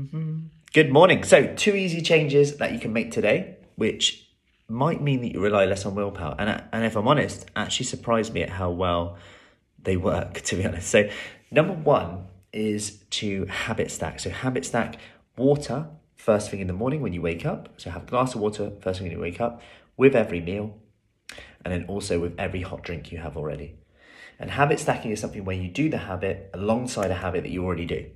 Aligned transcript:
Mm-hmm. 0.00 0.38
Good 0.72 0.90
morning. 0.90 1.24
So, 1.24 1.52
two 1.54 1.74
easy 1.74 2.00
changes 2.00 2.56
that 2.56 2.72
you 2.72 2.78
can 2.78 2.92
make 2.92 3.10
today, 3.10 3.56
which 3.76 4.30
might 4.66 5.02
mean 5.02 5.20
that 5.20 5.32
you 5.32 5.40
rely 5.40 5.66
less 5.66 5.84
on 5.84 5.94
willpower. 5.94 6.36
And, 6.38 6.62
and 6.72 6.84
if 6.84 6.96
I'm 6.96 7.06
honest, 7.06 7.50
actually 7.54 7.86
surprised 7.86 8.32
me 8.32 8.42
at 8.42 8.48
how 8.50 8.70
well 8.70 9.18
they 9.82 9.96
work, 9.96 10.40
to 10.48 10.56
be 10.56 10.64
honest. 10.64 10.88
So, 10.88 11.10
number 11.50 11.74
one 11.74 12.28
is 12.52 13.04
to 13.10 13.44
habit 13.46 13.90
stack. 13.90 14.20
So, 14.20 14.30
habit 14.30 14.64
stack 14.64 14.96
water 15.36 15.88
first 16.16 16.50
thing 16.50 16.60
in 16.60 16.66
the 16.66 16.72
morning 16.72 17.02
when 17.02 17.12
you 17.12 17.20
wake 17.20 17.44
up. 17.44 17.68
So, 17.76 17.90
have 17.90 18.04
a 18.04 18.06
glass 18.06 18.34
of 18.34 18.40
water 18.40 18.72
first 18.80 19.00
thing 19.00 19.08
when 19.08 19.16
you 19.16 19.20
wake 19.20 19.40
up 19.40 19.60
with 19.98 20.16
every 20.16 20.40
meal, 20.40 20.78
and 21.62 21.74
then 21.74 21.84
also 21.88 22.20
with 22.20 22.38
every 22.38 22.62
hot 22.62 22.82
drink 22.82 23.12
you 23.12 23.18
have 23.18 23.36
already. 23.36 23.76
And 24.38 24.50
habit 24.52 24.80
stacking 24.80 25.10
is 25.10 25.20
something 25.20 25.44
where 25.44 25.56
you 25.56 25.68
do 25.68 25.90
the 25.90 25.98
habit 25.98 26.48
alongside 26.54 27.10
a 27.10 27.16
habit 27.16 27.42
that 27.42 27.50
you 27.50 27.62
already 27.62 27.84
do 27.84 28.06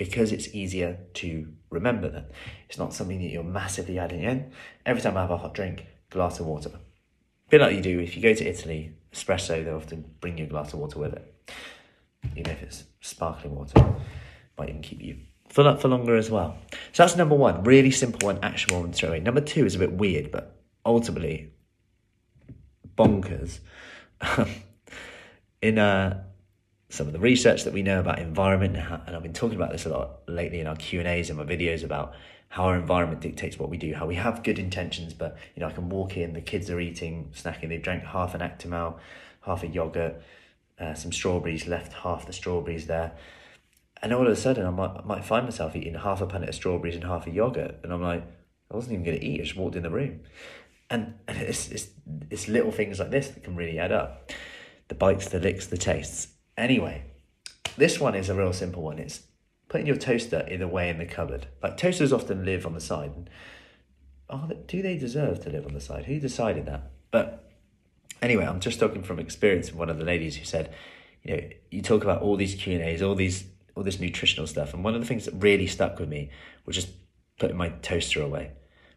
because 0.00 0.32
it's 0.32 0.48
easier 0.54 0.98
to 1.12 1.46
remember 1.68 2.08
them. 2.08 2.24
It's 2.70 2.78
not 2.78 2.94
something 2.94 3.20
that 3.20 3.28
you're 3.28 3.42
massively 3.42 3.98
adding 3.98 4.22
in. 4.22 4.50
Every 4.86 5.02
time 5.02 5.14
I 5.14 5.20
have 5.20 5.30
a 5.30 5.36
hot 5.36 5.52
drink, 5.52 5.84
glass 6.08 6.40
of 6.40 6.46
water. 6.46 6.70
A 6.70 7.50
bit 7.50 7.60
like 7.60 7.76
you 7.76 7.82
do 7.82 8.00
if 8.00 8.16
you 8.16 8.22
go 8.22 8.32
to 8.32 8.48
Italy, 8.48 8.96
espresso, 9.12 9.62
they 9.62 9.70
often 9.70 10.10
bring 10.22 10.38
you 10.38 10.44
a 10.44 10.46
glass 10.46 10.72
of 10.72 10.78
water 10.78 10.98
with 10.98 11.12
it. 11.12 11.52
Even 12.34 12.50
if 12.50 12.62
it's 12.62 12.84
sparkling 13.02 13.54
water, 13.54 13.78
might 14.56 14.70
even 14.70 14.80
keep 14.80 15.02
you 15.02 15.18
full 15.50 15.68
up 15.68 15.82
for 15.82 15.88
longer 15.88 16.16
as 16.16 16.30
well. 16.30 16.56
So 16.92 17.02
that's 17.02 17.16
number 17.16 17.34
one, 17.34 17.62
really 17.64 17.90
simple 17.90 18.26
one, 18.26 18.38
actionable 18.42 18.82
and 18.82 19.02
away. 19.02 19.20
Number 19.20 19.42
two 19.42 19.66
is 19.66 19.74
a 19.74 19.80
bit 19.80 19.92
weird, 19.92 20.30
but 20.30 20.62
ultimately 20.86 21.52
bonkers. 22.96 23.58
in 25.60 25.78
uh, 25.78 26.24
some 26.90 27.06
of 27.06 27.12
the 27.12 27.20
research 27.20 27.62
that 27.64 27.72
we 27.72 27.82
know 27.82 28.00
about 28.00 28.18
environment, 28.18 28.76
and 28.76 29.16
I've 29.16 29.22
been 29.22 29.32
talking 29.32 29.56
about 29.56 29.70
this 29.70 29.86
a 29.86 29.90
lot 29.90 30.22
lately 30.26 30.58
in 30.60 30.66
our 30.66 30.74
Q 30.74 31.00
and 31.00 31.08
and 31.08 31.38
my 31.38 31.44
videos 31.44 31.84
about 31.84 32.14
how 32.48 32.64
our 32.64 32.76
environment 32.76 33.20
dictates 33.20 33.60
what 33.60 33.70
we 33.70 33.76
do, 33.76 33.94
how 33.94 34.06
we 34.06 34.16
have 34.16 34.42
good 34.42 34.58
intentions, 34.58 35.14
but 35.14 35.38
you 35.54 35.60
know 35.60 35.68
I 35.68 35.72
can 35.72 35.88
walk 35.88 36.16
in, 36.16 36.32
the 36.32 36.40
kids 36.40 36.68
are 36.68 36.80
eating, 36.80 37.30
snacking, 37.32 37.68
they've 37.68 37.80
drank 37.80 38.02
half 38.02 38.34
an 38.34 38.40
Actimel, 38.40 38.98
half 39.42 39.62
a 39.62 39.68
yogurt, 39.68 40.20
uh, 40.80 40.94
some 40.94 41.12
strawberries, 41.12 41.68
left 41.68 41.92
half 41.92 42.26
the 42.26 42.32
strawberries 42.32 42.88
there, 42.88 43.12
and 44.02 44.12
all 44.12 44.26
of 44.26 44.32
a 44.32 44.36
sudden 44.36 44.66
I 44.66 44.70
might, 44.70 44.90
I 44.90 45.02
might 45.04 45.24
find 45.24 45.44
myself 45.44 45.76
eating 45.76 45.94
half 45.94 46.20
a 46.20 46.26
punnet 46.26 46.48
of 46.48 46.56
strawberries 46.56 46.96
and 46.96 47.04
half 47.04 47.28
a 47.28 47.30
yogurt, 47.30 47.76
and 47.84 47.92
I'm 47.92 48.02
like, 48.02 48.24
I 48.68 48.74
wasn't 48.74 48.94
even 48.94 49.04
going 49.04 49.20
to 49.20 49.24
eat, 49.24 49.40
I 49.40 49.44
just 49.44 49.56
walked 49.56 49.76
in 49.76 49.84
the 49.84 49.90
room, 49.90 50.22
and, 50.90 51.14
and 51.28 51.38
it's, 51.38 51.68
it's 51.70 51.86
it's 52.30 52.48
little 52.48 52.72
things 52.72 52.98
like 52.98 53.12
this 53.12 53.28
that 53.28 53.44
can 53.44 53.54
really 53.54 53.78
add 53.78 53.92
up, 53.92 54.32
the 54.88 54.96
bites, 54.96 55.28
the 55.28 55.38
licks, 55.38 55.68
the 55.68 55.78
tastes 55.78 56.26
Anyway, 56.60 57.04
this 57.78 57.98
one 57.98 58.14
is 58.14 58.28
a 58.28 58.34
real 58.34 58.52
simple 58.52 58.82
one. 58.82 58.98
It's 58.98 59.22
putting 59.68 59.86
your 59.86 59.96
toaster 59.96 60.40
in 60.40 60.60
the 60.60 60.68
way 60.68 60.90
in 60.90 60.98
the 60.98 61.06
cupboard. 61.06 61.46
Like 61.62 61.78
toasters 61.78 62.12
often 62.12 62.44
live 62.44 62.66
on 62.66 62.74
the 62.74 62.82
side. 62.82 63.12
And, 63.16 63.30
oh, 64.28 64.50
do 64.66 64.82
they 64.82 64.98
deserve 64.98 65.42
to 65.44 65.50
live 65.50 65.64
on 65.64 65.72
the 65.72 65.80
side? 65.80 66.04
Who 66.04 66.20
decided 66.20 66.66
that? 66.66 66.90
But 67.10 67.50
anyway, 68.20 68.44
I'm 68.44 68.60
just 68.60 68.78
talking 68.78 69.02
from 69.02 69.18
experience 69.18 69.72
one 69.72 69.88
of 69.88 69.96
the 69.96 70.04
ladies 70.04 70.36
who 70.36 70.44
said, 70.44 70.74
you 71.22 71.34
know, 71.34 71.42
you 71.70 71.80
talk 71.80 72.04
about 72.04 72.20
all 72.20 72.36
these 72.36 72.54
Q 72.54 72.74
and 72.74 72.82
A's, 72.82 73.00
all 73.00 73.14
these, 73.14 73.44
all 73.74 73.82
this 73.82 73.98
nutritional 73.98 74.46
stuff, 74.46 74.74
and 74.74 74.84
one 74.84 74.94
of 74.94 75.00
the 75.00 75.06
things 75.06 75.24
that 75.24 75.34
really 75.34 75.66
stuck 75.66 75.98
with 75.98 76.10
me 76.10 76.30
was 76.66 76.76
just 76.76 76.90
putting 77.38 77.56
my 77.56 77.70
toaster 77.80 78.20
away 78.20 78.50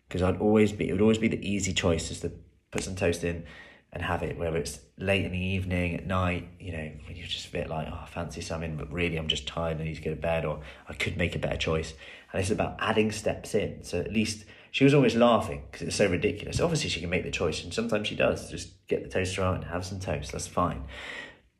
because 0.10 0.22
I'd 0.22 0.38
always 0.42 0.74
be, 0.74 0.90
it 0.90 0.92
would 0.92 1.02
always 1.02 1.18
be 1.18 1.30
the 1.30 1.50
easy 1.50 1.74
choice 1.74 2.10
just 2.10 2.24
to 2.24 2.32
put 2.72 2.84
some 2.84 2.96
toast 2.96 3.24
in 3.24 3.46
and 3.94 4.02
have 4.02 4.24
it, 4.24 4.38
whether 4.38 4.58
it's 4.58 4.80
late 4.98 5.24
in 5.24 5.32
the 5.32 5.38
evening, 5.38 5.96
at 5.96 6.08
night, 6.08 6.50
you 6.60 6.72
know, 6.72 6.92
when 7.06 7.16
you're 7.16 7.28
just 7.28 7.48
a 7.48 7.52
bit 7.52 7.70
like, 7.70 7.88
oh, 7.90 8.00
I 8.04 8.08
fancy 8.08 8.42
something, 8.42 8.76
but 8.76 8.92
really 8.92 9.18
I'm 9.18 9.28
just 9.28 9.48
tired, 9.48 9.80
I 9.80 9.84
need 9.84 9.96
to 9.96 10.02
go 10.02 10.10
to 10.10 10.20
bed, 10.20 10.46
or 10.46 10.62
I 10.90 10.94
could 10.94 11.16
make 11.16 11.36
a 11.36 11.40
better 11.40 11.58
choice. 11.58 11.94
And 12.32 12.42
it's 12.42 12.50
about 12.50 12.76
adding 12.80 13.12
steps 13.12 13.54
in. 13.54 13.84
So 13.84 14.00
at 14.00 14.12
least 14.12 14.46
she 14.72 14.84
was 14.84 14.96
always 14.96 15.16
laughing 15.16 15.64
because 15.72 15.88
it's 15.88 15.96
so 15.96 16.08
ridiculous. 16.08 16.60
Obviously, 16.60 16.90
she 16.90 17.02
can 17.02 17.12
make 17.12 17.24
the 17.24 17.32
choice, 17.32 17.64
and 17.64 17.72
sometimes 17.72 18.08
she 18.08 18.16
does. 18.16 18.50
Just 18.50 18.88
get 18.88 19.04
the 19.04 19.10
toaster 19.10 19.44
out 19.44 19.56
and 19.56 19.66
have 19.66 19.86
some 19.86 20.00
toast, 20.00 20.32
that's 20.32 20.48
fine. 20.48 20.86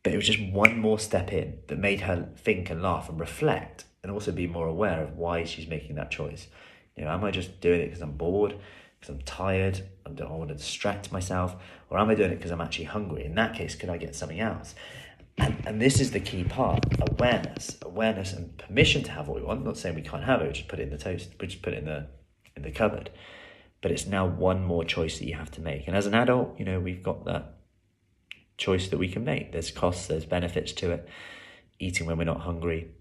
But 0.02 0.14
it 0.14 0.16
was 0.16 0.28
just 0.28 0.42
one 0.52 0.80
more 0.80 0.98
step 0.98 1.32
in 1.32 1.60
that 1.68 1.78
made 1.78 2.02
her 2.02 2.30
think 2.36 2.72
and 2.72 2.82
laugh 2.82 3.10
and 3.10 3.20
reflect 3.20 3.86
and 4.02 4.12
also 4.12 4.32
be 4.32 4.48
more 4.48 4.68
aware 4.68 5.04
of 5.04 5.16
why 5.16 5.44
she's 5.44 5.68
making 5.68 5.96
that 5.96 6.10
choice. 6.10 6.48
You 6.98 7.06
know, 7.06 7.12
am 7.12 7.24
I 7.24 7.30
just 7.32 7.62
doing 7.62 7.82
it 7.82 7.86
because 7.86 8.02
I'm 8.02 8.18
bored? 8.18 8.56
Because 9.04 9.16
I'm 9.16 9.22
tired, 9.24 9.84
I 10.06 10.12
don't 10.12 10.30
want 10.30 10.50
to 10.50 10.56
distract 10.56 11.12
myself, 11.12 11.58
or 11.90 12.00
am 12.00 12.10
I 12.10 12.16
doing 12.16 12.32
it 12.32 12.38
because 12.38 12.52
I'm 12.52 12.62
actually 12.62 12.86
hungry? 12.86 13.26
In 13.26 13.36
that 13.36 13.54
case, 13.54 13.76
could 13.76 13.90
I 13.90 13.98
get 13.98 14.16
something 14.16 14.40
else? 14.40 14.76
And, 15.38 15.62
and 15.66 15.82
this 15.82 16.00
is 16.00 16.12
the 16.12 16.22
key 16.22 16.46
part 16.46 16.86
awareness, 17.02 17.78
awareness 17.82 18.32
and 18.32 18.58
permission 18.58 19.04
to 19.04 19.12
have 19.12 19.28
what 19.28 19.42
we 19.42 19.46
want. 19.46 19.60
I'm 19.60 19.66
not 19.66 19.78
saying 19.78 19.96
we 19.96 20.04
can't 20.04 20.24
have 20.24 20.42
it, 20.42 20.48
we 20.48 20.54
just 20.54 20.70
put 20.70 20.80
it 20.80 20.84
in 20.84 20.90
the 20.90 20.98
toast, 20.98 21.32
we 21.42 21.48
just 21.48 21.62
put 21.62 21.74
it 21.74 21.80
in 21.80 21.86
the 21.86 22.08
in 22.56 22.64
the 22.64 22.72
cupboard. 22.72 23.10
But 23.82 23.92
it's 23.92 24.08
now 24.08 24.26
one 24.26 24.64
more 24.64 24.86
choice 24.86 25.20
that 25.20 25.26
you 25.26 25.36
have 25.36 25.52
to 25.52 25.62
make. 25.62 25.86
And 25.86 25.98
as 25.98 26.06
an 26.06 26.14
adult, 26.14 26.58
you 26.58 26.64
know, 26.64 26.80
we've 26.80 27.04
got 27.04 27.26
that 27.26 27.56
choice 28.56 28.88
that 28.88 29.00
we 29.00 29.10
can 29.10 29.26
make. 29.26 29.52
There's 29.52 29.70
costs, 29.70 30.08
there's 30.08 30.24
benefits 30.24 30.72
to 30.74 30.92
it. 30.92 31.10
Eating 31.78 32.08
when 32.08 32.18
we're 32.18 32.24
not 32.24 32.40
hungry, 32.40 32.92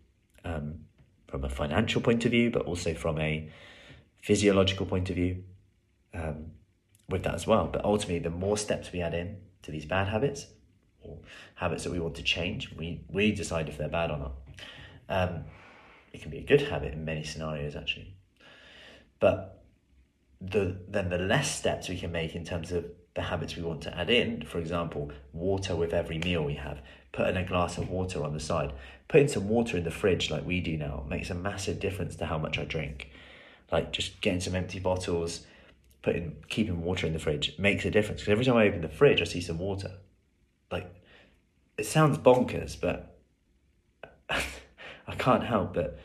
um, 0.44 0.80
from 1.28 1.44
a 1.44 1.48
financial 1.48 2.00
point 2.00 2.24
of 2.24 2.32
view, 2.32 2.50
but 2.50 2.62
also 2.62 2.92
from 2.92 3.20
a 3.20 3.48
physiological 4.20 4.86
point 4.86 5.08
of 5.08 5.14
view 5.14 5.44
um, 6.14 6.52
with 7.08 7.22
that 7.24 7.34
as 7.34 7.46
well. 7.46 7.68
But 7.72 7.84
ultimately, 7.84 8.18
the 8.18 8.30
more 8.30 8.56
steps 8.56 8.92
we 8.92 9.00
add 9.00 9.14
in 9.14 9.36
to 9.62 9.70
these 9.70 9.84
bad 9.84 10.08
habits 10.08 10.46
or 11.00 11.18
habits 11.56 11.84
that 11.84 11.92
we 11.92 12.00
want 12.00 12.14
to 12.16 12.22
change, 12.22 12.72
we, 12.76 13.04
we 13.08 13.32
decide 13.32 13.68
if 13.68 13.78
they're 13.78 13.88
bad 13.88 14.10
or 14.10 14.18
not. 14.18 14.32
Um, 15.08 15.44
it 16.12 16.22
can 16.22 16.30
be 16.30 16.38
a 16.38 16.42
good 16.42 16.62
habit 16.62 16.92
in 16.92 17.04
many 17.04 17.24
scenarios, 17.24 17.74
actually. 17.76 18.14
But 19.20 19.62
the 20.40 20.76
then 20.88 21.08
the 21.08 21.18
less 21.18 21.54
steps 21.54 21.88
we 21.88 21.96
can 21.96 22.10
make 22.10 22.34
in 22.34 22.44
terms 22.44 22.72
of 22.72 22.84
the 23.14 23.22
habits 23.22 23.56
we 23.56 23.62
want 23.62 23.82
to 23.82 23.96
add 23.96 24.10
in, 24.10 24.44
for 24.44 24.58
example, 24.58 25.10
water 25.32 25.76
with 25.76 25.92
every 25.92 26.18
meal 26.18 26.42
we 26.42 26.54
have, 26.54 26.80
putting 27.12 27.36
a 27.36 27.44
glass 27.44 27.76
of 27.76 27.90
water 27.90 28.24
on 28.24 28.32
the 28.32 28.40
side, 28.40 28.72
putting 29.08 29.28
some 29.28 29.48
water 29.48 29.76
in 29.76 29.84
the 29.84 29.90
fridge 29.90 30.30
like 30.30 30.46
we 30.46 30.60
do 30.60 30.76
now 30.76 31.04
makes 31.08 31.28
a 31.28 31.34
massive 31.34 31.78
difference 31.78 32.16
to 32.16 32.26
how 32.26 32.38
much 32.38 32.58
I 32.58 32.64
drink. 32.64 33.10
Like 33.70 33.92
just 33.92 34.20
getting 34.20 34.40
some 34.40 34.54
empty 34.54 34.80
bottles, 34.80 35.46
putting 36.02 36.36
keeping 36.48 36.82
water 36.82 37.06
in 37.06 37.12
the 37.12 37.18
fridge 37.18 37.56
makes 37.58 37.84
a 37.84 37.90
difference 37.90 38.20
because 38.20 38.32
every 38.32 38.44
time 38.44 38.56
I 38.56 38.66
open 38.66 38.82
the 38.82 38.88
fridge, 38.88 39.20
I 39.20 39.24
see 39.24 39.40
some 39.40 39.58
water. 39.58 39.92
Like 40.70 40.92
it 41.78 41.86
sounds 41.86 42.18
bonkers, 42.18 42.78
but 42.80 43.18
I 44.30 45.14
can't 45.16 45.44
help 45.44 45.74
but 45.74 45.98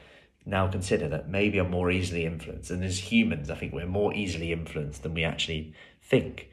now 0.45 0.67
consider 0.67 1.09
that 1.09 1.29
maybe 1.29 1.57
I'm 1.57 1.71
more 1.71 1.91
easily 1.91 2.25
influenced. 2.25 2.71
And 2.71 2.83
as 2.83 3.11
humans, 3.11 3.49
I 3.49 3.55
think 3.55 3.73
we're 3.73 3.85
more 3.85 4.13
easily 4.13 4.53
influenced 4.53 5.03
than 5.03 5.13
we 5.13 5.23
actually 5.23 5.73
think. 6.01 6.49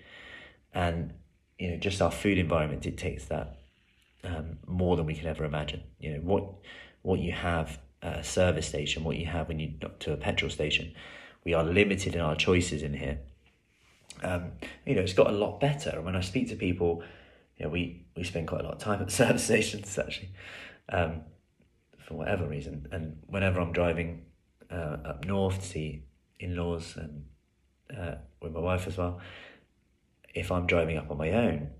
And 0.72 1.12
you 1.59 1.71
know, 1.71 1.76
just 1.76 2.03
our 2.03 2.11
food 2.11 2.38
environment 2.38 2.82
dictates 2.82 3.26
that 3.26 3.59
um, 4.25 4.59
more 4.66 4.97
than 4.97 5.06
we 5.06 5.15
can 5.15 5.28
ever 5.28 5.44
imagine. 5.44 5.82
You 6.00 6.15
know 6.15 6.21
what 6.21 6.44
what 7.03 7.21
you 7.21 7.32
have 7.32 7.78
at 8.03 8.21
a 8.21 8.25
service 8.25 8.66
station, 8.66 9.05
what 9.05 9.16
you 9.16 9.26
have 9.26 9.49
when 9.49 9.59
you 9.59 9.75
to 10.00 10.12
a 10.12 10.16
petrol 10.16 10.50
station. 10.50 10.94
We 11.44 11.53
are 11.53 11.62
limited 11.62 12.15
in 12.15 12.22
our 12.22 12.34
choices 12.34 12.82
in 12.82 12.94
here 12.94 13.19
um, 14.23 14.53
you 14.87 14.95
know, 14.95 15.03
it's 15.03 15.13
got 15.13 15.29
a 15.29 15.33
lot 15.33 15.61
better. 15.61 15.91
And 15.91 16.05
when 16.05 16.17
I 16.17 16.21
speak 16.21 16.49
to 16.49 16.57
people, 16.57 17.03
you 17.57 17.67
know, 17.67 17.71
we, 17.71 18.07
we 18.17 18.25
spend 18.25 18.49
quite 18.49 18.61
a 18.61 18.65
lot 18.65 18.75
of 18.75 18.79
time 18.79 19.01
at 19.03 19.11
service 19.23 19.45
stations 19.45 19.99
actually, 19.99 20.31
um, 20.89 21.23
for 21.99 22.15
whatever 22.15 22.47
reason. 22.47 22.89
And 22.93 23.19
whenever 23.27 23.61
I'm 23.61 23.73
driving 23.73 24.25
uh, 24.71 24.97
up 25.05 25.25
north 25.25 25.61
to 25.61 25.67
see 25.67 26.05
in-laws 26.41 26.97
and 26.97 27.25
uh, 27.97 28.17
with 28.41 28.53
my 28.53 28.61
wife 28.61 28.87
as 28.87 28.97
well, 28.97 29.21
if 30.35 30.51
I'm 30.51 30.67
driving 30.67 30.97
up 30.99 31.11
on 31.11 31.19
my 31.19 31.31
own, 31.31 31.71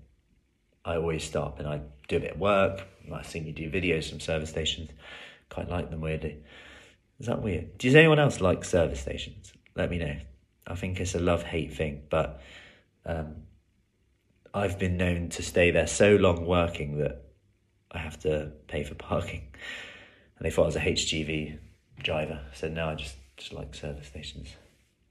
I 0.85 0.95
always 0.95 1.23
stop 1.23 1.59
and 1.59 1.67
I 1.67 1.81
do 2.07 2.17
a 2.17 2.19
bit 2.19 2.31
of 2.31 2.39
work. 2.39 2.85
I've 3.13 3.27
seen 3.27 3.45
you 3.45 3.53
do 3.53 3.69
videos 3.69 4.09
from 4.09 4.19
service 4.19 4.49
stations. 4.49 4.91
Quite 5.49 5.69
like 5.69 5.89
them 5.89 6.01
weirdly. 6.01 6.37
Is 7.19 7.27
that 7.27 7.41
weird? 7.41 7.77
Does 7.77 7.95
anyone 7.95 8.19
else 8.19 8.41
like 8.41 8.63
service 8.63 8.99
stations? 8.99 9.53
Let 9.75 9.89
me 9.89 9.97
know. 9.97 10.15
I 10.67 10.75
think 10.75 10.99
it's 10.99 11.15
a 11.15 11.19
love 11.19 11.43
hate 11.43 11.73
thing, 11.73 12.03
but 12.09 12.41
um, 13.05 13.35
I've 14.53 14.79
been 14.79 14.97
known 14.97 15.29
to 15.29 15.43
stay 15.43 15.71
there 15.71 15.87
so 15.87 16.15
long 16.15 16.45
working 16.45 16.99
that 16.99 17.23
I 17.91 17.99
have 17.99 18.19
to 18.21 18.51
pay 18.67 18.83
for 18.83 18.95
parking. 18.95 19.47
And 20.37 20.45
they 20.45 20.49
thought 20.49 20.63
I 20.63 20.65
was 20.67 20.75
a 20.75 20.81
HGV 20.81 21.59
driver. 22.01 22.41
I 22.51 22.55
said, 22.55 22.73
no, 22.73 22.87
I 22.87 22.95
just, 22.95 23.15
just 23.37 23.53
like 23.53 23.75
service 23.75 24.07
stations. 24.07 24.49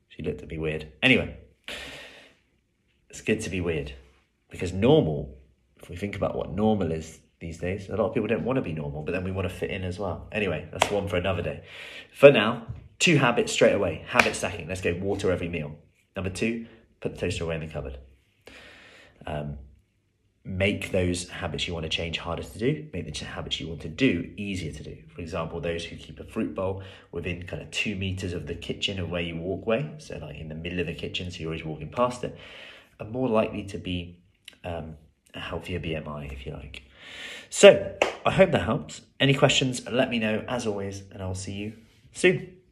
She 0.09 0.23
looked 0.23 0.43
at 0.43 0.49
me 0.49 0.59
weird. 0.59 0.93
Anyway, 1.03 1.37
it's 3.11 3.21
good 3.21 3.41
to 3.43 3.51
be 3.51 3.61
weird 3.61 3.93
because 4.51 4.73
normal, 4.73 5.37
if 5.83 5.89
we 5.89 5.97
think 5.97 6.17
about 6.17 6.37
what 6.37 6.51
normal 6.51 6.93
is 6.93 7.21
these 7.41 7.59
days, 7.59 7.89
a 7.89 7.97
lot 7.97 8.07
of 8.07 8.15
people 8.15 8.29
don't 8.29 8.45
want 8.45 8.57
to 8.57 8.63
be 8.63 8.73
normal, 8.73 9.03
but 9.03 9.13
then 9.13 9.25
we 9.25 9.33
want 9.33 9.49
to 9.49 9.55
fit 9.55 9.71
in 9.71 9.83
as 9.83 9.99
well. 9.99 10.29
Anyway, 10.33 10.69
that's 10.73 10.91
one 10.91 11.09
for 11.09 11.17
another 11.17 11.43
day. 11.43 11.65
For 12.13 12.31
now, 12.31 12.67
Two 13.05 13.19
habits 13.19 13.53
straight 13.53 13.75
away. 13.75 14.03
Habit 14.09 14.35
stacking. 14.35 14.67
Let's 14.67 14.81
go 14.81 14.95
water 14.95 15.31
every 15.31 15.51
meal. 15.51 15.77
Number 16.17 16.31
two, 16.31 16.65
put 17.03 17.13
the 17.13 17.21
toaster 17.21 17.45
away 17.45 17.57
in 17.57 17.61
the 17.61 17.67
cupboard. 17.67 17.99
Um, 19.27 19.59
make 20.43 20.91
those 20.91 21.29
habits 21.29 21.69
you 21.69 21.75
want 21.75 21.85
to 21.85 21.91
change 21.91 22.17
harder 22.17 22.43
to 22.43 22.59
do, 22.59 22.89
make 22.95 23.05
the 23.05 23.25
habits 23.27 23.61
you 23.61 23.69
want 23.69 23.83
to 23.83 23.91
do 23.91 24.33
easier 24.39 24.73
to 24.73 24.83
do. 24.83 24.97
For 25.15 25.21
example, 25.21 25.61
those 25.61 25.85
who 25.85 25.97
keep 25.97 26.19
a 26.19 26.25
fruit 26.25 26.55
bowl 26.55 26.83
within 27.13 27.43
kind 27.43 27.61
of 27.61 27.71
two 27.71 27.95
meters 27.95 28.33
of 28.33 28.47
the 28.47 28.55
kitchen 28.55 28.99
of 28.99 29.11
where 29.11 29.21
you 29.21 29.37
walkway, 29.37 29.97
so 29.99 30.17
like 30.17 30.39
in 30.39 30.49
the 30.49 30.55
middle 30.55 30.81
of 30.81 30.87
the 30.87 30.95
kitchen, 30.95 31.31
so 31.31 31.41
you're 31.41 31.49
always 31.51 31.63
walking 31.63 31.91
past 31.91 32.25
it, 32.25 32.39
are 33.01 33.07
more 33.07 33.29
likely 33.29 33.65
to 33.65 33.77
be 33.77 34.19
um, 34.65 34.97
a 35.35 35.41
healthier 35.41 35.79
BMI, 35.79 36.33
if 36.33 36.47
you 36.47 36.55
like. 36.55 36.85
So 37.51 37.99
I 38.25 38.31
hope 38.31 38.51
that 38.53 38.65
helps. 38.65 39.03
Any 39.21 39.35
questions, 39.35 39.87
let 39.91 40.09
me 40.09 40.19
know 40.19 40.43
as 40.49 40.67
always, 40.67 41.03
and 41.13 41.23
I'll 41.23 41.35
see 41.35 41.53
you 41.53 41.75
soon. 42.15 42.64